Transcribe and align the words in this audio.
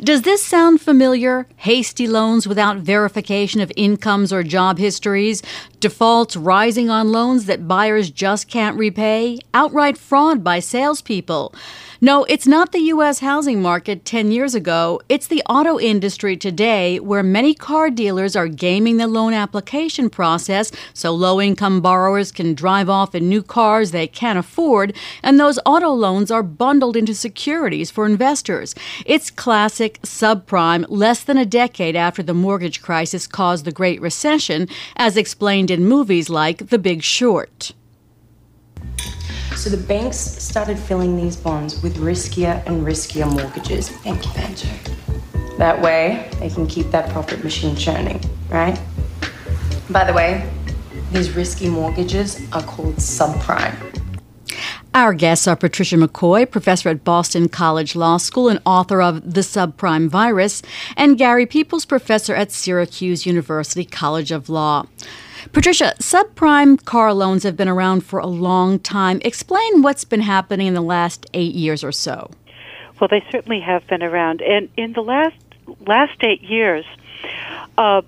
Does 0.00 0.22
this 0.22 0.44
sound 0.44 0.80
familiar? 0.80 1.48
Hasty 1.56 2.06
loans 2.06 2.46
without 2.46 2.76
verification 2.76 3.60
of 3.60 3.72
incomes 3.74 4.32
or 4.32 4.44
job 4.44 4.78
histories, 4.78 5.42
defaults 5.80 6.36
rising 6.36 6.88
on 6.88 7.10
loans 7.10 7.46
that 7.46 7.66
buyers 7.66 8.08
just 8.08 8.46
can't 8.48 8.78
repay, 8.78 9.40
outright 9.52 9.98
fraud 9.98 10.44
by 10.44 10.60
salespeople. 10.60 11.52
No, 12.00 12.22
it's 12.28 12.46
not 12.46 12.70
the 12.70 12.92
U.S. 12.94 13.18
housing 13.18 13.60
market 13.60 14.04
10 14.04 14.30
years 14.30 14.54
ago. 14.54 15.00
It's 15.08 15.26
the 15.26 15.42
auto 15.48 15.80
industry 15.80 16.36
today, 16.36 17.00
where 17.00 17.24
many 17.24 17.54
car 17.54 17.90
dealers 17.90 18.36
are 18.36 18.46
gaming 18.46 18.98
the 18.98 19.08
loan 19.08 19.32
application 19.32 20.08
process 20.08 20.70
so 20.94 21.10
low 21.10 21.40
income 21.40 21.80
borrowers 21.80 22.30
can 22.30 22.54
drive 22.54 22.88
off 22.88 23.16
in 23.16 23.28
new 23.28 23.42
cars 23.42 23.90
they 23.90 24.06
can't 24.06 24.38
afford, 24.38 24.94
and 25.24 25.40
those 25.40 25.58
auto 25.66 25.90
loans 25.90 26.30
are 26.30 26.44
bundled 26.44 26.96
into 26.96 27.16
securities 27.16 27.90
for 27.90 28.06
investors. 28.06 28.76
It's 29.04 29.28
classic 29.28 30.00
subprime, 30.02 30.86
less 30.88 31.24
than 31.24 31.36
a 31.36 31.44
decade 31.44 31.96
after 31.96 32.22
the 32.22 32.32
mortgage 32.32 32.80
crisis 32.80 33.26
caused 33.26 33.64
the 33.64 33.72
Great 33.72 34.00
Recession, 34.00 34.68
as 34.94 35.16
explained 35.16 35.68
in 35.68 35.84
movies 35.84 36.30
like 36.30 36.68
The 36.68 36.78
Big 36.78 37.02
Short. 37.02 37.72
So 39.58 39.70
the 39.70 39.76
banks 39.76 40.16
started 40.16 40.78
filling 40.78 41.16
these 41.16 41.34
bonds 41.34 41.82
with 41.82 41.96
riskier 41.96 42.64
and 42.66 42.86
riskier 42.86 43.28
mortgages. 43.28 43.88
Thank 43.88 44.24
you, 44.24 44.32
Banjo. 44.32 44.68
That 45.58 45.82
way, 45.82 46.30
they 46.38 46.48
can 46.48 46.68
keep 46.68 46.92
that 46.92 47.10
profit 47.10 47.42
machine 47.42 47.74
churning, 47.74 48.20
right? 48.50 48.80
By 49.90 50.04
the 50.04 50.12
way, 50.12 50.48
these 51.10 51.32
risky 51.32 51.68
mortgages 51.68 52.40
are 52.52 52.62
called 52.62 52.94
subprime. 52.98 53.74
Our 54.94 55.12
guests 55.12 55.48
are 55.48 55.56
Patricia 55.56 55.96
McCoy, 55.96 56.48
professor 56.48 56.88
at 56.90 57.02
Boston 57.02 57.48
College 57.48 57.96
Law 57.96 58.18
School 58.18 58.48
and 58.48 58.60
author 58.64 59.02
of 59.02 59.34
The 59.34 59.40
Subprime 59.40 60.08
Virus, 60.08 60.62
and 60.96 61.18
Gary 61.18 61.46
Pieples, 61.46 61.86
professor 61.86 62.32
at 62.32 62.52
Syracuse 62.52 63.26
University 63.26 63.84
College 63.84 64.30
of 64.30 64.48
Law. 64.48 64.86
Patricia, 65.52 65.94
subprime 66.00 66.82
car 66.84 67.12
loans 67.12 67.42
have 67.42 67.56
been 67.56 67.68
around 67.68 68.00
for 68.02 68.18
a 68.18 68.26
long 68.26 68.78
time. 68.78 69.20
Explain 69.24 69.82
what's 69.82 70.04
been 70.04 70.20
happening 70.20 70.66
in 70.66 70.74
the 70.74 70.80
last 70.80 71.26
eight 71.34 71.54
years 71.54 71.84
or 71.84 71.92
so. 71.92 72.30
Well, 73.00 73.08
they 73.08 73.24
certainly 73.30 73.60
have 73.60 73.86
been 73.86 74.02
around, 74.02 74.42
and 74.42 74.68
in 74.76 74.92
the 74.92 75.02
last 75.02 75.36
last 75.86 76.22
eight 76.22 76.42
years, 76.42 76.84
uh, 77.76 78.02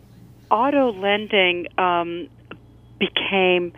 auto 0.50 0.92
lending 0.92 1.66
um, 1.78 2.28
became 2.98 3.72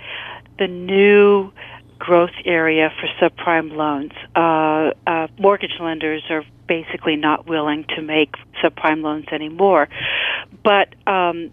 the 0.59 0.69
new 0.69 1.53
growth 1.99 2.35
area 2.45 2.93
for 2.99 3.09
subprime 3.21 3.73
loans. 3.73 4.13
Uh, 4.35 4.93
uh, 5.07 5.29
mortgage 5.39 5.79
lenders 5.79 6.23
are 6.31 6.45
basically 6.67 7.17
not 7.17 7.47
willing 7.47 7.85
to 7.95 8.03
make 8.03 8.35
subprime 8.63 9.03
loans 9.03 9.27
anymore, 9.31 9.89
but 10.65 10.95
um, 11.07 11.51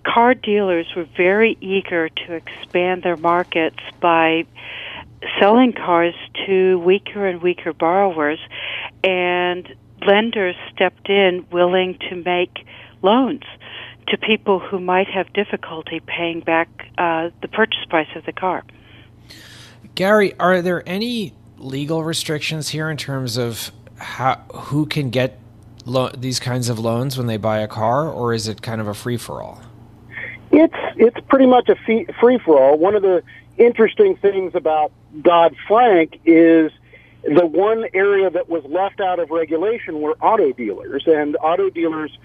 car 0.00 0.34
dealers 0.34 0.86
were 0.94 1.06
very 1.16 1.56
eager 1.60 2.08
to 2.08 2.34
expand 2.34 3.02
their 3.02 3.16
markets 3.16 3.78
by 4.00 4.44
selling 5.38 5.72
cars 5.72 6.14
to 6.46 6.78
weaker 6.78 7.26
and 7.26 7.42
weaker 7.42 7.72
borrowers, 7.72 8.38
and 9.04 9.68
lenders 10.06 10.56
stepped 10.74 11.08
in 11.08 11.46
willing 11.50 11.98
to 12.08 12.16
make 12.16 12.66
loans 13.02 13.42
to 14.08 14.16
people 14.18 14.58
who 14.58 14.80
might 14.80 15.08
have 15.08 15.32
difficulty 15.32 16.00
paying 16.00 16.40
back 16.40 16.68
uh, 16.98 17.30
the 17.42 17.48
purchase 17.48 17.84
price 17.88 18.08
of 18.16 18.24
the 18.24 18.32
car. 18.32 18.64
Gary, 19.94 20.38
are 20.38 20.62
there 20.62 20.82
any 20.88 21.34
legal 21.58 22.02
restrictions 22.02 22.70
here 22.70 22.90
in 22.90 22.96
terms 22.96 23.36
of 23.36 23.70
how 23.96 24.36
who 24.54 24.86
can 24.86 25.10
get 25.10 25.38
lo- 25.84 26.10
these 26.16 26.40
kinds 26.40 26.68
of 26.68 26.78
loans 26.78 27.18
when 27.18 27.26
they 27.26 27.36
buy 27.36 27.58
a 27.60 27.68
car, 27.68 28.08
or 28.08 28.32
is 28.32 28.48
it 28.48 28.62
kind 28.62 28.80
of 28.80 28.88
a 28.88 28.94
free 28.94 29.16
for 29.16 29.42
all? 29.42 29.60
It's 30.60 30.74
it's 30.96 31.26
pretty 31.28 31.46
much 31.46 31.70
a 31.70 31.76
free 32.20 32.38
for 32.44 32.62
all. 32.62 32.76
One 32.76 32.94
of 32.94 33.00
the 33.00 33.22
interesting 33.56 34.16
things 34.16 34.54
about 34.54 34.92
Dodd 35.22 35.56
Frank 35.66 36.20
is 36.26 36.70
the 37.22 37.46
one 37.46 37.86
area 37.94 38.28
that 38.28 38.50
was 38.50 38.62
left 38.66 39.00
out 39.00 39.18
of 39.18 39.30
regulation 39.30 40.02
were 40.02 40.16
auto 40.20 40.52
dealers, 40.52 41.04
and 41.06 41.36
auto 41.36 41.70
dealers 41.70 42.16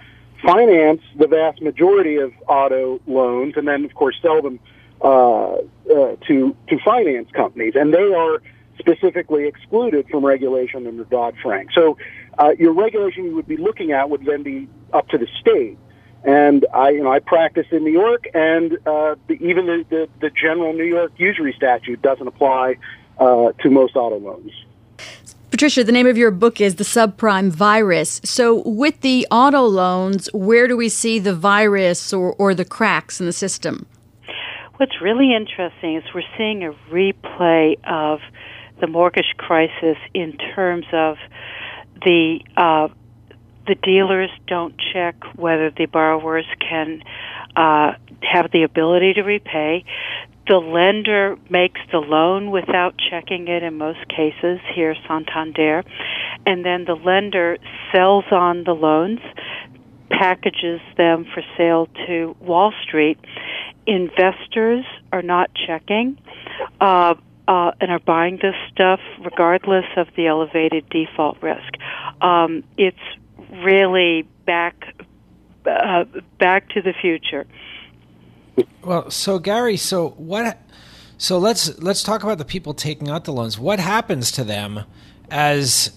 finance 0.44 1.01
the 1.18 1.28
vast 1.28 1.62
majority 1.62 2.18
of 2.18 2.34
auto 2.47 3.00
loans, 3.07 3.53
and 3.56 3.69
then 3.69 3.85
of 3.85 3.94
course 3.94 4.18
sell 4.22 4.41
them 4.41 4.59
uh, 5.02 5.53
uh, 5.53 6.16
to 6.28 6.53
to 6.67 6.79
finance 6.84 7.29
companies, 7.31 7.73
and 7.75 7.94
they 7.94 8.13
are 8.13 8.41
specifically 8.78 9.47
excluded 9.47 10.06
from 10.09 10.25
regulation 10.25 10.85
under 10.88 11.06
Dodd 11.06 11.35
Frank. 11.41 11.69
So, 11.73 11.97
uh, 12.38 12.52
your 12.59 12.73
regulation 12.73 13.23
you 13.23 13.35
would 13.35 13.47
be 13.47 13.56
looking 13.56 13.94
at 13.94 14.09
would 14.09 14.25
then 14.25 14.44
be 14.44 14.67
up 14.91 15.07
to 15.09 15.17
the 15.17 15.28
state. 15.40 15.78
And 16.25 16.66
I, 16.74 16.90
you 16.90 17.03
know, 17.03 17.12
I 17.12 17.19
practice 17.19 17.68
in 17.72 17.84
New 17.84 17.91
York, 17.91 18.25
and 18.34 18.74
uh, 18.88 19.16
the, 19.28 19.34
even 19.41 19.68
the, 19.68 19.86
the, 19.90 20.09
the 20.22 20.30
general 20.31 20.74
New 20.74 20.84
York 20.84 21.12
usury 21.18 21.53
statute 21.56 22.02
doesn't 22.02 22.28
apply 22.28 22.78
uh, 23.19 23.52
to 23.62 23.69
most 23.69 23.96
auto 23.96 24.18
loans. 24.18 24.52
Patricia, 25.52 25.84
the 25.84 25.91
name 25.91 26.08
of 26.08 26.18
your 26.18 26.31
book 26.31 26.59
is 26.59 26.75
The 26.75 26.84
Subprime 26.84 27.50
Virus. 27.50 28.19
So, 28.25 28.68
with 28.68 29.02
the 29.02 29.25
auto 29.30 29.62
loans, 29.62 30.28
where 30.34 30.68
do 30.68 30.75
we 30.75 30.90
see 30.90 31.19
the 31.19 31.34
virus 31.34 32.12
or, 32.12 32.34
or 32.34 32.53
the 32.53 32.66
cracks 32.66 33.19
in 33.19 33.25
the 33.25 33.31
system? 33.31 33.85
What's 34.78 35.00
really 35.02 35.34
interesting 35.34 35.96
is 35.96 36.03
we're 36.14 36.24
seeing 36.38 36.66
a 36.66 36.74
replay 36.91 37.78
of 37.85 38.19
the 38.81 38.88
mortgage 38.88 39.34
crisis 39.38 39.97
in 40.14 40.38
terms 40.53 40.85
of 40.91 41.18
the 42.03 42.41
uh, 42.58 42.90
the 43.68 43.76
dealers 43.76 44.30
don't 44.48 44.76
check 44.94 45.16
whether 45.36 45.72
the 45.72 45.86
borrowers 45.86 46.46
can 46.59 47.02
uh, 47.56 47.94
have 48.22 48.52
the 48.52 48.64
ability 48.64 49.14
to 49.14 49.24
repay. 49.24 49.86
The 50.48 50.58
lender 50.58 51.38
makes 51.50 51.81
the 51.92 51.98
loan 51.98 52.52
without 52.52 52.96
checking 53.09 53.48
it 53.48 53.64
in 53.64 53.78
most 53.78 54.08
cases, 54.08 54.59
here 54.74 54.96
Santander, 55.08 55.84
and 56.46 56.64
then 56.64 56.86
the 56.86 56.94
lender 56.94 57.58
sells 57.92 58.26
on 58.32 58.64
the 58.64 58.73
loans, 58.73 59.22
packages 60.12 60.82
them 60.97 61.26
for 61.34 61.41
sale 61.58 61.88
to 62.06 62.35
Wall 62.40 62.72
Street. 62.84 63.17
Investors 63.88 64.85
are 65.12 65.23
not 65.23 65.50
checking. 65.66 66.20
Uh, 66.79 67.16
uh, 67.47 67.72
and 67.79 67.91
are 67.91 68.00
buying 68.00 68.40
this 68.41 68.56
stuff 68.72 69.00
regardless 69.23 69.85
of 69.97 70.08
the 70.16 70.26
elevated 70.26 70.88
default 70.90 71.41
risk. 71.44 71.76
Um, 72.22 72.64
it's 72.78 72.97
really 73.52 74.28
back 74.46 74.96
uh, 75.66 76.06
back 76.40 76.70
to 76.70 76.82
the 76.82 76.94
future. 76.94 77.46
Well, 78.84 79.09
so 79.09 79.40
Gary, 79.40 79.78
so 79.78 80.09
what? 80.12 80.62
So 81.18 81.38
let's 81.38 81.78
let's 81.80 82.03
talk 82.03 82.24
about 82.24 82.38
the 82.38 82.46
people 82.46 82.74
taking 82.74 83.09
out 83.09 83.26
the 83.26 83.34
loans. 83.34 83.58
What 83.58 83.80
happens 83.80 84.32
to 84.34 84.44
them 84.44 84.84
as 85.30 85.92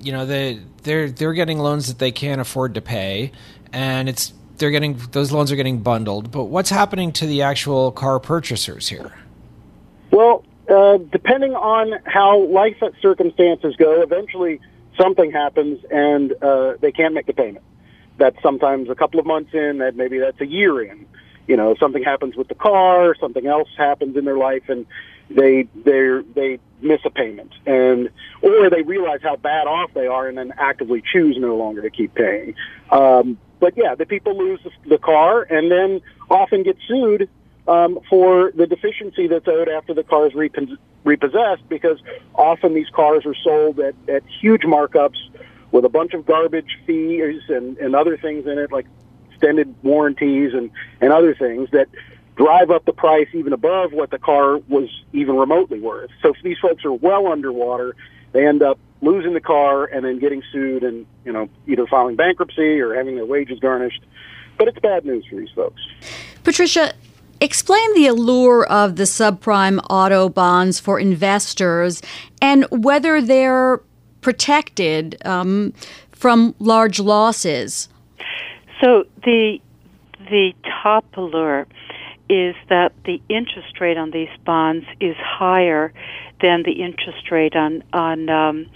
you 0.00 0.12
know 0.12 0.26
they 0.26 0.60
they're 0.82 1.10
they're 1.10 1.32
getting 1.32 1.58
loans 1.58 1.88
that 1.88 1.98
they 1.98 2.12
can't 2.12 2.40
afford 2.40 2.74
to 2.74 2.80
pay, 2.80 3.32
and 3.72 4.08
it's 4.08 4.32
they're 4.56 4.70
getting 4.70 4.98
those 5.12 5.32
loans 5.32 5.52
are 5.52 5.56
getting 5.56 5.80
bundled. 5.80 6.30
But 6.30 6.44
what's 6.44 6.70
happening 6.70 7.12
to 7.12 7.26
the 7.26 7.42
actual 7.42 7.92
car 7.92 8.18
purchasers 8.20 8.88
here? 8.88 9.12
Well, 10.10 10.44
uh, 10.70 10.98
depending 11.10 11.54
on 11.54 11.94
how 12.04 12.38
life 12.46 12.76
circumstances 13.00 13.76
go, 13.76 14.00
eventually 14.02 14.60
something 15.00 15.30
happens 15.30 15.80
and 15.90 16.32
uh, 16.42 16.74
they 16.80 16.92
can't 16.92 17.14
make 17.14 17.26
the 17.26 17.32
payment. 17.32 17.64
That's 18.16 18.40
sometimes 18.42 18.88
a 18.90 18.94
couple 18.94 19.18
of 19.18 19.26
months 19.26 19.50
in, 19.52 19.78
that 19.78 19.96
maybe 19.96 20.18
that's 20.18 20.40
a 20.40 20.46
year 20.46 20.82
in. 20.82 21.06
You 21.46 21.56
know, 21.56 21.74
something 21.78 22.02
happens 22.02 22.36
with 22.36 22.48
the 22.48 22.54
car, 22.54 23.14
something 23.20 23.46
else 23.46 23.68
happens 23.76 24.16
in 24.16 24.24
their 24.24 24.38
life, 24.38 24.62
and 24.68 24.86
they 25.28 25.68
they 25.84 26.20
they 26.34 26.58
miss 26.80 27.00
a 27.04 27.10
payment, 27.10 27.52
and 27.66 28.08
or 28.40 28.70
they 28.70 28.82
realize 28.82 29.20
how 29.22 29.36
bad 29.36 29.66
off 29.66 29.90
they 29.94 30.06
are, 30.06 30.26
and 30.26 30.38
then 30.38 30.52
actively 30.56 31.02
choose 31.12 31.36
no 31.38 31.56
longer 31.56 31.82
to 31.82 31.90
keep 31.90 32.14
paying. 32.14 32.54
Um, 32.90 33.38
but 33.60 33.76
yeah, 33.76 33.94
the 33.94 34.06
people 34.06 34.38
lose 34.38 34.60
the 34.88 34.98
car, 34.98 35.42
and 35.42 35.70
then 35.70 36.00
often 36.30 36.62
get 36.62 36.76
sued 36.86 37.28
um, 37.66 37.98
for 38.08 38.52
the 38.54 38.66
deficiency 38.66 39.26
that's 39.26 39.48
owed 39.48 39.68
after 39.68 39.94
the 39.94 40.02
car 40.02 40.26
is 40.26 40.34
repossessed 41.04 41.68
because 41.68 41.98
often 42.34 42.74
these 42.74 42.88
cars 42.90 43.24
are 43.24 43.34
sold 43.42 43.80
at, 43.80 43.94
at 44.08 44.22
huge 44.40 44.62
markups 44.62 45.18
with 45.70 45.84
a 45.84 45.88
bunch 45.88 46.14
of 46.14 46.26
garbage 46.26 46.78
fees 46.86 47.42
and, 47.48 47.76
and 47.78 47.96
other 47.96 48.16
things 48.16 48.46
in 48.46 48.58
it 48.58 48.70
like 48.70 48.86
extended 49.30 49.74
warranties 49.82 50.52
and, 50.54 50.70
and 51.00 51.12
other 51.12 51.34
things 51.34 51.68
that 51.72 51.88
drive 52.36 52.70
up 52.70 52.84
the 52.84 52.92
price 52.92 53.28
even 53.32 53.52
above 53.52 53.92
what 53.92 54.10
the 54.10 54.18
car 54.18 54.58
was 54.68 54.88
even 55.12 55.36
remotely 55.36 55.80
worth. 55.80 56.10
So 56.22 56.34
these 56.42 56.58
folks 56.58 56.84
are 56.84 56.92
well 56.92 57.28
underwater. 57.28 57.96
They 58.32 58.46
end 58.46 58.62
up 58.62 58.78
losing 59.00 59.34
the 59.34 59.40
car 59.40 59.84
and 59.84 60.04
then 60.04 60.18
getting 60.18 60.42
sued 60.52 60.82
and, 60.82 61.06
you 61.24 61.32
know, 61.32 61.48
either 61.66 61.86
filing 61.86 62.16
bankruptcy 62.16 62.80
or 62.80 62.94
having 62.94 63.14
their 63.14 63.26
wages 63.26 63.60
garnished. 63.60 64.02
But 64.58 64.68
it's 64.68 64.78
bad 64.78 65.04
news 65.04 65.24
for 65.26 65.36
these 65.36 65.50
folks. 65.54 65.80
Patricia, 66.42 66.94
Explain 67.40 67.94
the 67.94 68.06
allure 68.06 68.64
of 68.66 68.96
the 68.96 69.04
subprime 69.04 69.80
auto 69.90 70.28
bonds 70.28 70.80
for 70.80 70.98
investors 70.98 72.00
and 72.40 72.64
whether 72.70 73.20
they're 73.20 73.80
protected 74.20 75.20
um, 75.26 75.72
from 76.12 76.54
large 76.58 76.98
losses. 76.98 77.88
So 78.80 79.04
the 79.24 79.58
the 80.30 80.54
top 80.82 81.04
allure 81.16 81.66
is 82.30 82.54
that 82.70 82.92
the 83.04 83.20
interest 83.28 83.80
rate 83.80 83.98
on 83.98 84.10
these 84.10 84.30
bonds 84.46 84.86
is 85.00 85.16
higher 85.18 85.92
than 86.40 86.62
the 86.62 86.72
interest 86.72 87.30
rate 87.30 87.54
on 87.54 87.82
on 87.92 88.28
um, 88.30 88.66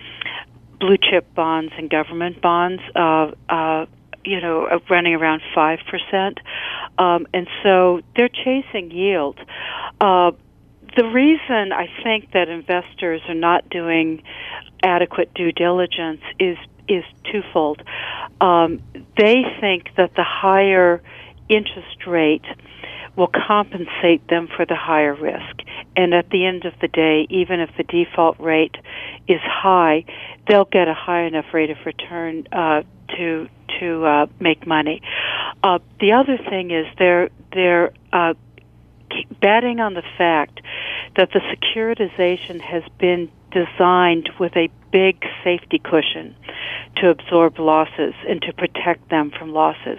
blue 0.80 0.96
chip 0.98 1.32
bonds 1.34 1.72
and 1.76 1.90
government 1.90 2.40
bonds. 2.40 2.82
Uh, 2.94 3.32
uh, 3.48 3.86
you 4.24 4.40
know, 4.40 4.80
running 4.90 5.14
around 5.14 5.42
five 5.54 5.80
percent. 5.90 6.38
Um, 6.98 7.26
and 7.32 7.46
so 7.62 8.00
they're 8.16 8.28
chasing 8.28 8.90
yield. 8.90 9.38
Uh, 10.00 10.32
the 10.96 11.04
reason 11.04 11.72
I 11.72 11.88
think 12.02 12.32
that 12.32 12.48
investors 12.48 13.20
are 13.28 13.34
not 13.34 13.68
doing 13.70 14.22
adequate 14.82 15.32
due 15.34 15.52
diligence 15.52 16.22
is 16.38 16.56
is 16.88 17.04
twofold. 17.30 17.82
Um, 18.40 18.82
they 19.16 19.44
think 19.60 19.94
that 19.96 20.14
the 20.14 20.24
higher 20.24 21.02
interest 21.48 22.06
rate 22.06 22.44
will 23.16 23.28
compensate 23.28 24.26
them 24.28 24.48
for 24.56 24.64
the 24.64 24.76
higher 24.76 25.14
risk. 25.14 25.62
And 25.96 26.14
at 26.14 26.30
the 26.30 26.46
end 26.46 26.64
of 26.64 26.72
the 26.80 26.88
day, 26.88 27.26
even 27.30 27.60
if 27.60 27.70
the 27.76 27.82
default 27.82 28.38
rate 28.38 28.76
is 29.26 29.40
high, 29.42 30.04
they'll 30.46 30.64
get 30.64 30.88
a 30.88 30.94
high 30.94 31.22
enough 31.22 31.46
rate 31.52 31.70
of 31.70 31.78
return 31.84 32.46
uh, 32.52 32.82
to 33.16 33.48
to 33.80 34.04
uh, 34.04 34.26
make 34.40 34.66
money. 34.66 35.02
Uh, 35.62 35.78
the 36.00 36.12
other 36.12 36.38
thing 36.38 36.70
is 36.70 36.86
they're 36.98 37.30
they're 37.52 37.92
uh, 38.12 38.34
betting 39.40 39.80
on 39.80 39.94
the 39.94 40.02
fact 40.16 40.60
that 41.16 41.30
the 41.32 41.40
securitization 41.40 42.60
has 42.60 42.82
been 42.98 43.30
designed 43.50 44.30
with 44.38 44.56
a 44.56 44.68
big 44.92 45.24
safety 45.42 45.78
cushion 45.78 46.34
to 46.96 47.08
absorb 47.08 47.58
losses 47.58 48.14
and 48.28 48.42
to 48.42 48.52
protect 48.52 49.08
them 49.08 49.30
from 49.30 49.52
losses. 49.52 49.98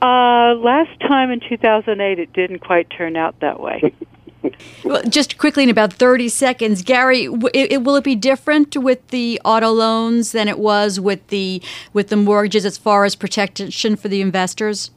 Uh, 0.00 0.54
last 0.54 1.00
time 1.00 1.30
in 1.30 1.40
2008, 1.40 2.18
it 2.18 2.32
didn't 2.32 2.60
quite 2.60 2.88
turn 2.90 3.16
out 3.16 3.40
that 3.40 3.60
way. 3.60 3.92
well, 4.84 5.02
just 5.02 5.38
quickly 5.38 5.64
in 5.64 5.70
about 5.70 5.92
30 5.92 6.28
seconds, 6.28 6.82
Gary, 6.82 7.24
it, 7.54 7.72
it, 7.72 7.84
will 7.84 7.96
it 7.96 8.04
be 8.04 8.14
different 8.14 8.76
with 8.76 9.06
the 9.08 9.40
auto 9.44 9.70
loans 9.70 10.32
than 10.32 10.48
it 10.48 10.58
was 10.58 11.00
with 11.00 11.26
the 11.28 11.62
with 11.92 12.08
the 12.08 12.16
mortgages 12.16 12.64
as 12.64 12.78
far 12.78 13.04
as 13.04 13.14
protection 13.14 13.96
for 13.96 14.08
the 14.08 14.20
investors? 14.20 14.90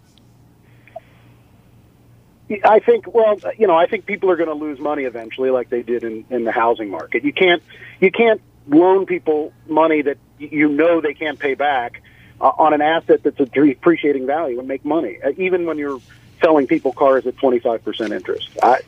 I 2.65 2.79
think, 2.79 3.13
well, 3.13 3.39
you 3.57 3.65
know, 3.65 3.75
I 3.75 3.87
think 3.87 4.05
people 4.05 4.29
are 4.29 4.35
going 4.35 4.49
to 4.49 4.55
lose 4.55 4.79
money 4.79 5.03
eventually, 5.03 5.49
like 5.51 5.69
they 5.69 5.83
did 5.83 6.03
in, 6.03 6.25
in 6.29 6.43
the 6.43 6.51
housing 6.51 6.89
market. 6.89 7.23
You 7.23 7.31
can't, 7.31 7.63
you 8.01 8.11
can't 8.11 8.41
loan 8.67 9.05
people 9.05 9.53
money 9.67 10.01
that 10.01 10.17
you 10.37 10.67
know 10.67 11.01
they 11.01 11.13
can't 11.13 11.39
pay 11.39 11.53
back 11.53 12.01
uh, 12.41 12.51
on 12.57 12.73
an 12.73 12.81
asset 12.81 13.23
that's 13.23 13.39
a 13.39 13.45
depreciating 13.45 14.25
value 14.27 14.59
and 14.59 14.67
make 14.67 14.83
money, 14.83 15.17
uh, 15.23 15.31
even 15.37 15.65
when 15.65 15.77
you're 15.77 16.01
selling 16.41 16.67
people 16.67 16.91
cars 16.91 17.25
at 17.25 17.35
25% 17.37 18.11
interest. 18.11 18.49
I, 18.61 18.81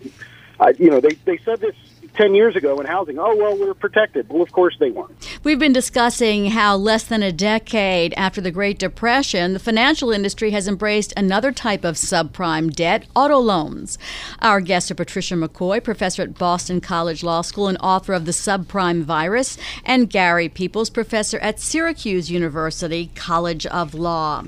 You 0.78 0.90
know, 0.90 1.00
they, 1.00 1.16
they 1.26 1.38
said 1.40 1.60
this 1.60 1.76
10 2.16 2.36
years 2.36 2.56
ago 2.56 2.80
in 2.80 2.86
housing, 2.86 3.18
oh, 3.18 3.36
well, 3.36 3.58
we're 3.58 3.74
protected. 3.74 4.30
Well, 4.30 4.42
of 4.42 4.52
course 4.52 4.76
they 4.80 4.92
weren't. 4.92 5.40
We've 5.44 5.60
been 5.60 5.74
discussing 5.74 6.52
how 6.52 6.76
less 6.76 7.04
than 7.04 7.24
a 7.24 7.32
decade 7.32 8.14
after 8.16 8.40
the 8.40 8.52
Great 8.52 8.80
Depression, 8.80 9.54
the 9.54 9.60
financial 9.60 10.12
industry 10.12 10.52
has 10.52 10.68
embraced 10.68 11.14
another 11.18 11.52
type 11.52 11.84
of 11.84 11.96
subprime 11.96 12.72
debt, 12.74 13.06
auto 13.16 13.40
loans. 13.40 13.98
Our 14.40 14.62
guests 14.62 14.92
are 14.92 14.96
Patricia 14.96 15.36
McCoy, 15.36 15.84
professor 15.84 16.22
at 16.22 16.38
Boston 16.38 16.82
College 16.82 17.24
Law 17.24 17.42
School 17.42 17.68
and 17.68 17.78
author 17.82 18.14
of 18.14 18.26
The 18.26 18.32
Subprime 18.32 19.04
Virus, 19.04 19.58
and 19.84 20.10
Gary 20.10 20.50
Pieples, 20.50 20.94
professor 20.94 21.40
at 21.40 21.60
Syracuse 21.60 22.30
University 22.30 23.10
College 23.16 23.66
of 23.66 23.94
Law. 23.94 24.44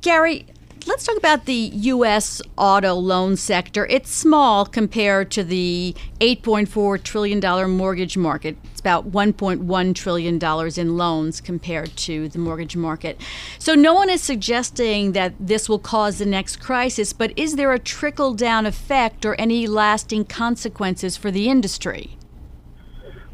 Gary, 0.00 0.46
let's 0.86 1.04
talk 1.04 1.16
about 1.16 1.44
the 1.46 1.70
U.S. 1.74 2.40
auto 2.56 2.94
loan 2.94 3.36
sector. 3.36 3.86
It's 3.86 4.10
small 4.10 4.64
compared 4.64 5.30
to 5.32 5.44
the 5.44 5.94
$8.4 6.20 7.02
trillion 7.02 7.70
mortgage 7.70 8.16
market. 8.16 8.56
It's 8.70 8.80
about 8.80 9.10
$1.1 9.10 9.94
trillion 9.94 10.38
in 10.76 10.96
loans 10.96 11.40
compared 11.40 11.96
to 11.96 12.28
the 12.28 12.38
mortgage 12.38 12.76
market. 12.76 13.20
So, 13.58 13.74
no 13.74 13.94
one 13.94 14.10
is 14.10 14.22
suggesting 14.22 15.12
that 15.12 15.34
this 15.40 15.68
will 15.68 15.78
cause 15.78 16.18
the 16.18 16.26
next 16.26 16.56
crisis, 16.56 17.12
but 17.12 17.32
is 17.36 17.56
there 17.56 17.72
a 17.72 17.78
trickle 17.78 18.34
down 18.34 18.66
effect 18.66 19.24
or 19.24 19.34
any 19.40 19.66
lasting 19.66 20.26
consequences 20.26 21.16
for 21.16 21.30
the 21.30 21.48
industry? 21.48 22.16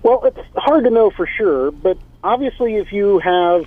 Well, 0.03 0.23
it's 0.25 0.39
hard 0.57 0.85
to 0.85 0.91
know 0.91 1.11
for 1.11 1.27
sure, 1.27 1.71
but 1.71 1.99
obviously, 2.23 2.77
if 2.77 2.93
you 2.93 3.19
have 3.21 3.65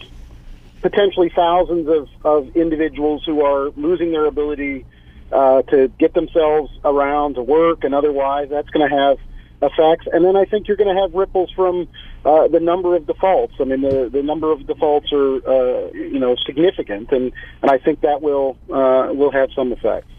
potentially 0.82 1.32
thousands 1.36 1.88
of, 1.88 2.08
of 2.24 2.56
individuals 2.56 3.24
who 3.26 3.44
are 3.44 3.70
losing 3.72 4.12
their 4.12 4.26
ability 4.26 4.86
uh, 5.32 5.62
to 5.64 5.90
get 6.00 6.14
themselves 6.14 6.72
around 6.86 7.36
to 7.36 7.42
work 7.42 7.84
and 7.84 7.94
otherwise. 7.94 8.50
That's 8.50 8.70
going 8.70 8.90
to 8.90 8.96
have 8.96 9.18
effects. 9.62 10.08
And 10.12 10.24
then 10.24 10.36
I 10.36 10.46
think 10.46 10.68
you're 10.68 10.78
going 10.78 10.94
to 10.96 11.02
have 11.02 11.14
ripples 11.14 11.52
from 11.52 11.88
uh, 12.26 12.48
the 12.48 12.60
number 12.60 12.96
of 12.96 13.08
defaults. 13.08 13.56
I 13.60 13.64
mean, 13.64 13.82
the, 13.82 14.10
the 14.12 14.22
number 14.22 14.52
of 14.52 14.66
defaults 14.68 15.12
are, 15.12 15.36
uh, 15.48 15.92
you 15.94 16.20
know, 16.20 16.36
significant, 16.46 17.12
and, 17.12 17.32
and 17.62 17.72
I 17.72 17.78
think 17.78 18.02
that 18.02 18.22
will, 18.22 18.58
uh, 18.70 19.12
will 19.14 19.32
have 19.32 19.50
some 19.56 19.72
effects. 19.72 20.12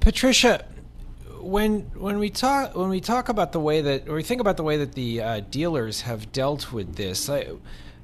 Patricia, 0.00 0.64
when 1.40 1.80
when 1.94 2.18
we 2.18 2.30
talk 2.30 2.74
when 2.74 2.88
we 2.88 3.00
talk 3.00 3.28
about 3.28 3.52
the 3.52 3.60
way 3.60 3.80
that 3.80 4.08
or 4.08 4.14
we 4.14 4.22
think 4.22 4.40
about 4.40 4.56
the 4.56 4.62
way 4.62 4.76
that 4.78 4.92
the 4.92 5.20
uh, 5.20 5.40
dealers 5.50 6.02
have 6.02 6.32
dealt 6.32 6.72
with 6.72 6.96
this, 6.96 7.28
I, 7.28 7.48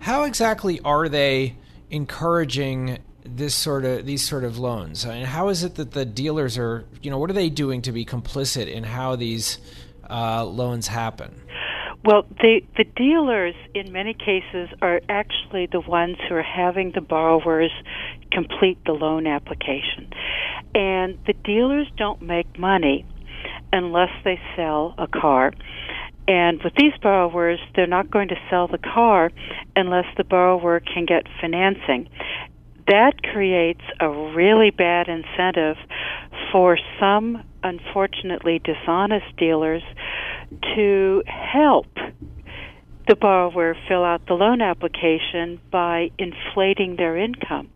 how 0.00 0.24
exactly 0.24 0.80
are 0.80 1.08
they 1.08 1.56
encouraging 1.90 2.98
this 3.24 3.54
sort 3.54 3.84
of 3.84 4.06
these 4.06 4.26
sort 4.26 4.44
of 4.44 4.58
loans? 4.58 5.04
and 5.04 5.26
how 5.26 5.48
is 5.48 5.62
it 5.62 5.76
that 5.76 5.92
the 5.92 6.04
dealers 6.04 6.58
are, 6.58 6.84
you 7.02 7.10
know, 7.10 7.18
what 7.18 7.30
are 7.30 7.34
they 7.34 7.50
doing 7.50 7.82
to 7.82 7.92
be 7.92 8.04
complicit 8.04 8.66
in 8.66 8.84
how 8.84 9.16
these 9.16 9.58
uh, 10.08 10.44
loans 10.44 10.88
happen? 10.88 11.40
Well, 12.02 12.24
the 12.40 12.62
the 12.78 12.84
dealers 12.84 13.54
in 13.74 13.92
many 13.92 14.14
cases 14.14 14.70
are 14.80 15.02
actually 15.08 15.68
the 15.70 15.80
ones 15.80 16.16
who 16.28 16.34
are 16.34 16.42
having 16.42 16.92
the 16.94 17.02
borrowers 17.02 17.72
complete 18.32 18.78
the 18.86 18.92
loan 18.92 19.26
application. 19.26 20.10
And 20.74 21.18
the 21.26 21.34
dealers 21.44 21.88
don't 21.96 22.22
make 22.22 22.58
money 22.58 23.04
unless 23.72 24.10
they 24.24 24.40
sell 24.56 24.94
a 24.98 25.06
car. 25.06 25.52
And 26.30 26.62
with 26.62 26.74
these 26.76 26.92
borrowers, 27.02 27.58
they're 27.74 27.88
not 27.88 28.08
going 28.08 28.28
to 28.28 28.36
sell 28.48 28.68
the 28.68 28.78
car 28.78 29.32
unless 29.74 30.04
the 30.16 30.22
borrower 30.22 30.78
can 30.78 31.04
get 31.04 31.24
financing. 31.40 32.08
That 32.86 33.20
creates 33.24 33.80
a 33.98 34.08
really 34.08 34.70
bad 34.70 35.08
incentive 35.08 35.76
for 36.52 36.78
some, 37.00 37.42
unfortunately, 37.64 38.60
dishonest 38.62 39.36
dealers 39.38 39.82
to 40.76 41.24
help 41.26 41.88
the 43.08 43.16
borrower 43.16 43.76
fill 43.88 44.04
out 44.04 44.24
the 44.28 44.34
loan 44.34 44.62
application 44.62 45.60
by 45.72 46.10
inflating 46.16 46.94
their 46.94 47.16
income 47.16 47.68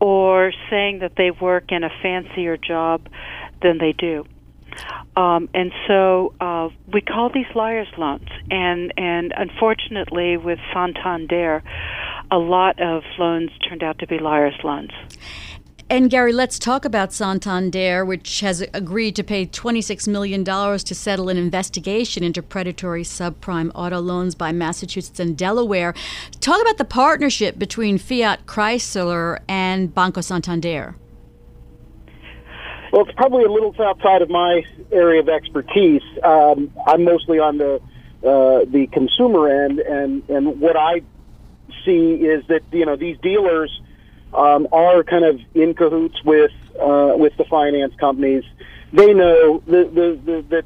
or 0.00 0.52
saying 0.70 1.00
that 1.00 1.14
they 1.16 1.32
work 1.32 1.72
in 1.72 1.82
a 1.82 1.90
fancier 2.00 2.56
job 2.56 3.08
than 3.60 3.78
they 3.78 3.92
do. 3.92 4.24
Um, 5.16 5.48
and 5.54 5.72
so 5.86 6.34
uh, 6.40 6.68
we 6.92 7.00
call 7.00 7.30
these 7.32 7.52
liars 7.54 7.88
loans. 7.98 8.28
And, 8.50 8.92
and 8.96 9.32
unfortunately, 9.36 10.36
with 10.36 10.58
Santander, 10.72 11.62
a 12.30 12.38
lot 12.38 12.80
of 12.80 13.02
loans 13.18 13.50
turned 13.68 13.82
out 13.82 13.98
to 13.98 14.06
be 14.06 14.18
liars 14.18 14.54
loans. 14.62 14.92
And 15.90 16.08
Gary, 16.08 16.32
let's 16.32 16.56
talk 16.56 16.84
about 16.84 17.12
Santander, 17.12 18.04
which 18.04 18.38
has 18.40 18.60
agreed 18.72 19.16
to 19.16 19.24
pay 19.24 19.44
$26 19.44 20.06
million 20.06 20.44
to 20.44 20.94
settle 20.94 21.28
an 21.28 21.36
investigation 21.36 22.22
into 22.22 22.44
predatory 22.44 23.02
subprime 23.02 23.72
auto 23.74 23.98
loans 23.98 24.36
by 24.36 24.52
Massachusetts 24.52 25.18
and 25.18 25.36
Delaware. 25.36 25.92
Talk 26.38 26.62
about 26.62 26.78
the 26.78 26.84
partnership 26.84 27.58
between 27.58 27.98
Fiat 27.98 28.46
Chrysler 28.46 29.40
and 29.48 29.92
Banco 29.92 30.20
Santander. 30.20 30.94
Well, 32.92 33.02
it's 33.02 33.16
probably 33.16 33.44
a 33.44 33.50
little 33.50 33.74
outside 33.80 34.22
of 34.22 34.30
my 34.30 34.64
area 34.90 35.20
of 35.20 35.28
expertise. 35.28 36.02
Um, 36.24 36.72
I'm 36.86 37.04
mostly 37.04 37.38
on 37.38 37.58
the 37.58 37.80
uh, 38.22 38.64
the 38.66 38.88
consumer 38.92 39.64
end, 39.64 39.78
and 39.78 40.28
and 40.28 40.60
what 40.60 40.76
I 40.76 41.02
see 41.84 42.14
is 42.14 42.44
that 42.48 42.62
you 42.72 42.84
know 42.84 42.96
these 42.96 43.16
dealers 43.20 43.80
um, 44.34 44.66
are 44.72 45.04
kind 45.04 45.24
of 45.24 45.40
in 45.54 45.74
cahoots 45.74 46.22
with 46.24 46.50
uh, 46.80 47.14
with 47.16 47.36
the 47.36 47.44
finance 47.44 47.94
companies. 47.94 48.44
They 48.92 49.14
know 49.14 49.62
the 49.66 49.84
the, 49.84 50.20
the, 50.24 50.44
the 50.48 50.64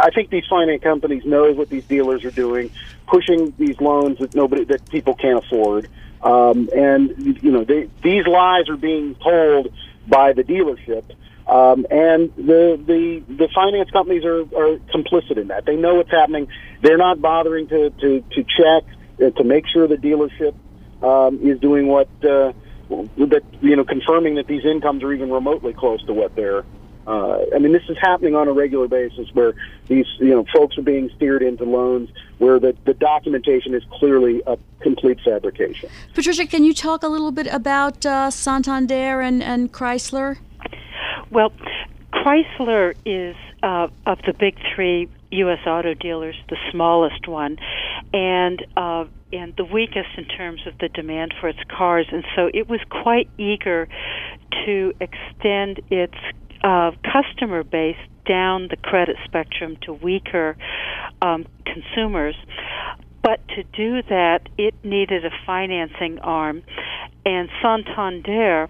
I 0.00 0.10
think 0.10 0.30
these 0.30 0.46
finance 0.48 0.82
companies 0.82 1.24
know 1.24 1.52
what 1.52 1.68
these 1.68 1.84
dealers 1.84 2.24
are 2.24 2.30
doing, 2.30 2.70
pushing 3.08 3.52
these 3.58 3.80
loans 3.80 4.18
that 4.18 4.34
nobody 4.34 4.64
that 4.64 4.88
people 4.88 5.14
can't 5.14 5.44
afford. 5.44 5.88
Um, 6.22 6.68
and 6.74 7.42
you 7.42 7.50
know 7.50 7.64
they, 7.64 7.88
these 8.02 8.26
lies 8.26 8.68
are 8.68 8.76
being 8.76 9.16
told 9.16 9.72
by 10.06 10.32
the 10.32 10.44
dealership, 10.44 11.04
um, 11.46 11.86
and 11.90 12.32
the 12.36 12.80
the 12.86 13.22
the 13.28 13.48
finance 13.54 13.90
companies 13.90 14.24
are, 14.24 14.40
are 14.40 14.78
complicit 14.92 15.36
in 15.36 15.48
that. 15.48 15.64
They 15.64 15.76
know 15.76 15.94
what's 15.94 16.10
happening. 16.10 16.48
They're 16.82 16.98
not 16.98 17.20
bothering 17.20 17.68
to 17.68 17.90
to 17.90 18.20
to 18.20 18.44
check 18.44 18.84
uh, 19.22 19.30
to 19.30 19.44
make 19.44 19.64
sure 19.68 19.86
the 19.86 19.96
dealership 19.96 20.54
um, 21.02 21.38
is 21.40 21.60
doing 21.60 21.86
what 21.86 22.08
uh, 22.24 22.52
that 22.88 23.42
you 23.60 23.76
know 23.76 23.84
confirming 23.84 24.34
that 24.36 24.48
these 24.48 24.64
incomes 24.64 25.04
are 25.04 25.12
even 25.12 25.30
remotely 25.30 25.72
close 25.72 26.04
to 26.06 26.12
what 26.12 26.34
they're. 26.34 26.64
Uh, 27.06 27.44
I 27.54 27.60
mean, 27.60 27.72
this 27.72 27.84
is 27.88 27.96
happening 28.00 28.34
on 28.34 28.48
a 28.48 28.52
regular 28.52 28.88
basis 28.88 29.28
where 29.32 29.54
these 29.86 30.06
you 30.18 30.30
know 30.30 30.44
folks 30.52 30.76
are 30.76 30.82
being 30.82 31.08
steered 31.14 31.42
into 31.42 31.62
loans 31.62 32.10
where 32.38 32.58
the, 32.58 32.76
the 32.84 32.94
documentation 32.94 33.74
is 33.74 33.84
clearly 33.92 34.42
a 34.48 34.58
complete 34.80 35.20
fabrication. 35.24 35.88
Patricia, 36.14 36.44
can 36.46 36.64
you 36.64 36.74
talk 36.74 37.04
a 37.04 37.08
little 37.08 37.30
bit 37.30 37.46
about 37.46 38.04
uh, 38.04 38.30
Santander 38.32 39.20
and, 39.20 39.42
and 39.42 39.72
Chrysler? 39.72 40.38
Well, 41.30 41.52
Chrysler 42.12 42.94
is 43.04 43.36
uh, 43.62 43.88
of 44.06 44.18
the 44.26 44.32
big 44.32 44.56
three 44.74 45.08
U.S. 45.32 45.58
auto 45.66 45.94
dealers 45.94 46.36
the 46.48 46.56
smallest 46.70 47.26
one, 47.26 47.58
and 48.12 48.64
uh, 48.76 49.04
and 49.32 49.54
the 49.56 49.64
weakest 49.64 50.08
in 50.16 50.24
terms 50.24 50.60
of 50.66 50.78
the 50.78 50.88
demand 50.88 51.34
for 51.40 51.48
its 51.48 51.58
cars, 51.68 52.06
and 52.12 52.24
so 52.34 52.48
it 52.54 52.68
was 52.68 52.80
quite 52.90 53.28
eager 53.38 53.88
to 54.64 54.92
extend 55.00 55.80
its 55.90 56.14
uh, 56.62 56.92
customer 57.02 57.64
base 57.64 57.96
down 58.26 58.68
the 58.68 58.76
credit 58.76 59.16
spectrum 59.24 59.76
to 59.82 59.92
weaker 59.92 60.56
um, 61.22 61.46
consumers. 61.64 62.36
But 63.22 63.40
to 63.48 63.64
do 63.64 64.02
that, 64.08 64.48
it 64.56 64.74
needed 64.84 65.24
a 65.24 65.30
financing 65.44 66.20
arm, 66.20 66.62
and 67.24 67.48
Santander 67.60 68.68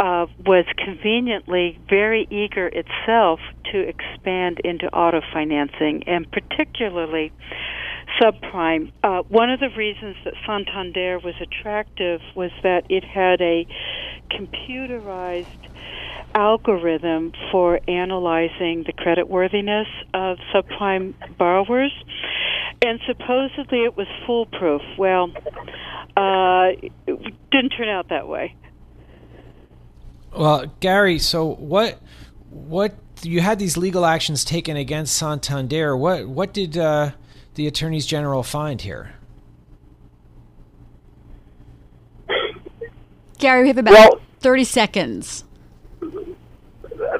uh, 0.00 0.26
was 0.46 0.64
conveniently 0.76 1.78
very 1.88 2.26
eager 2.30 2.68
itself 2.68 3.40
to 3.72 3.80
expand 3.80 4.60
into 4.64 4.86
auto 4.94 5.20
financing, 5.32 6.04
and 6.06 6.30
particularly 6.30 7.32
subprime. 8.20 8.92
Uh, 9.02 9.22
one 9.28 9.50
of 9.50 9.60
the 9.60 9.70
reasons 9.76 10.16
that 10.24 10.34
Santander 10.46 11.18
was 11.18 11.34
attractive 11.40 12.20
was 12.34 12.50
that 12.62 12.84
it 12.88 13.04
had 13.04 13.40
a 13.40 13.66
computerized 14.30 15.46
algorithm 16.34 17.32
for 17.50 17.80
analyzing 17.88 18.84
the 18.86 18.92
creditworthiness 18.92 19.86
of 20.14 20.38
subprime 20.54 21.14
borrowers, 21.36 21.92
and 22.82 23.00
supposedly 23.06 23.84
it 23.84 23.96
was 23.96 24.06
foolproof. 24.26 24.82
Well, 24.96 25.32
uh, 26.16 26.76
it 27.06 27.34
didn't 27.50 27.70
turn 27.70 27.88
out 27.88 28.10
that 28.10 28.28
way. 28.28 28.54
Well, 30.36 30.66
Gary, 30.80 31.18
so 31.18 31.54
what 31.54 32.00
what 32.50 32.94
you 33.22 33.40
had 33.40 33.58
these 33.58 33.76
legal 33.76 34.04
actions 34.04 34.44
taken 34.44 34.76
against 34.76 35.16
Santander. 35.16 35.96
What 35.96 36.28
what 36.28 36.52
did 36.52 36.76
uh, 36.76 37.12
the 37.54 37.66
attorneys 37.66 38.06
general 38.06 38.42
find 38.42 38.80
here? 38.80 39.14
Gary, 43.38 43.62
we 43.62 43.68
have 43.68 43.78
about 43.78 43.92
well, 43.92 44.20
thirty 44.40 44.64
seconds. 44.64 45.44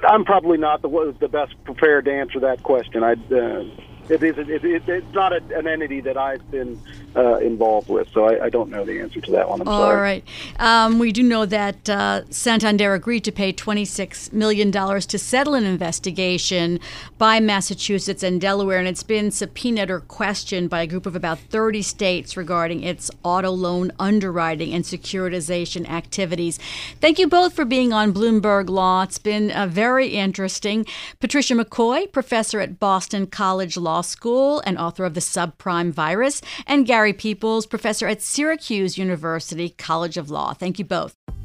I'm 0.08 0.24
probably 0.24 0.58
not 0.58 0.82
the 0.82 1.16
the 1.20 1.28
best 1.28 1.54
prepared 1.64 2.04
to 2.06 2.12
answer 2.12 2.40
that 2.40 2.62
question. 2.62 3.02
I. 3.02 3.12
Uh, 3.12 3.64
it 4.08 4.22
is 4.22 4.38
it, 4.38 4.64
it, 4.64 4.88
it's 4.88 5.14
not 5.14 5.32
a, 5.32 5.42
an 5.56 5.66
entity 5.66 6.00
that 6.00 6.16
I've 6.16 6.50
been 6.50 6.80
uh, 7.16 7.36
involved 7.36 7.88
with, 7.88 8.08
so 8.10 8.26
I, 8.26 8.44
I, 8.44 8.48
don't 8.50 8.70
know 8.70 8.84
the 8.84 9.00
answer 9.00 9.20
to 9.20 9.30
that 9.32 9.48
one. 9.48 9.60
I'm 9.60 9.68
All 9.68 9.82
sorry. 9.82 10.00
right. 10.00 10.24
Um, 10.58 10.98
we 10.98 11.10
do 11.10 11.22
know 11.22 11.46
that 11.46 11.88
uh, 11.88 12.22
Santander 12.30 12.94
agreed 12.94 13.24
to 13.24 13.32
pay 13.32 13.52
$26 13.52 14.32
million 14.32 14.70
to 14.70 15.18
settle 15.18 15.54
an 15.54 15.64
investigation 15.64 16.78
by 17.16 17.40
Massachusetts 17.40 18.22
and 18.22 18.40
Delaware, 18.40 18.78
and 18.78 18.86
it's 18.86 19.02
been 19.02 19.30
subpoenaed 19.30 19.90
or 19.90 20.00
questioned 20.00 20.70
by 20.70 20.82
a 20.82 20.86
group 20.86 21.06
of 21.06 21.16
about 21.16 21.38
30 21.38 21.82
states 21.82 22.36
regarding 22.36 22.82
its 22.82 23.10
auto 23.22 23.50
loan 23.50 23.90
underwriting 23.98 24.72
and 24.74 24.84
securitization 24.84 25.88
activities. 25.88 26.58
Thank 27.00 27.18
you 27.18 27.26
both 27.26 27.54
for 27.54 27.64
being 27.64 27.92
on 27.92 28.12
Bloomberg 28.12 28.68
Law. 28.68 29.02
It's 29.02 29.18
been 29.18 29.50
uh, 29.50 29.66
very 29.66 30.08
interesting. 30.08 30.86
Patricia 31.20 31.54
McCoy, 31.54 32.10
professor 32.12 32.60
at 32.60 32.78
Boston 32.78 33.26
College 33.26 33.76
Law 33.76 34.02
School 34.02 34.60
and 34.60 34.78
author 34.78 35.04
of 35.04 35.14
The 35.14 35.20
Subprime 35.20 35.90
Virus, 35.90 36.42
and 36.66 36.86
Gary 36.86 36.97
Gary 36.98 37.12
Pieples, 37.12 37.70
professor 37.70 38.08
at 38.08 38.20
Syracuse 38.20 38.98
University 38.98 39.68
College 39.68 40.16
of 40.16 40.30
Law. 40.30 40.52
Thank 40.52 40.80
you 40.80 40.84
both. 40.84 41.17